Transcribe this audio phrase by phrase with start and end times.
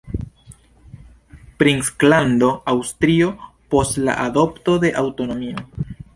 [1.63, 3.29] Princlando Asturio,
[3.75, 5.69] post la adopto de aŭtonomio.